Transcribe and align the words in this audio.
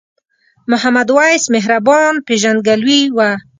محمد 0.71 1.07
وېس 1.17 1.43
مهربان 1.55 2.13
پیژندګلوي 2.27 3.01
وه. 3.15 3.29